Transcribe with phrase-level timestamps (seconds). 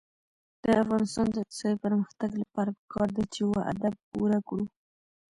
[0.63, 4.65] د افغانستان د اقتصادي پرمختګ لپاره پکار ده چې وعده پوره کړو.